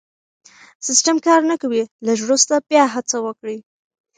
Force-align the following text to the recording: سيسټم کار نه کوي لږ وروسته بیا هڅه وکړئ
سيسټم 0.85 1.17
کار 1.25 1.41
نه 1.51 1.55
کوي 1.61 1.81
لږ 2.07 2.17
وروسته 2.23 2.53
بیا 2.69 2.83
هڅه 2.93 3.17
وکړئ 3.25 3.57